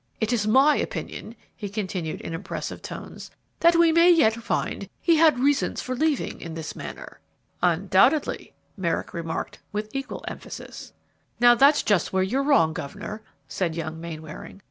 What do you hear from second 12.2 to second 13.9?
you're wrong, governor," said